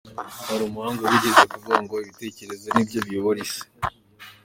Hari 0.47 0.61
umuhanga 0.65 1.01
wigeze 1.11 1.41
kuvuga 1.51 1.77
ngo 1.83 1.95
ibitekerezo 2.03 2.67
ni 2.71 2.83
byo 2.87 2.99
biyobora 3.05 3.39
isi. 3.45 3.61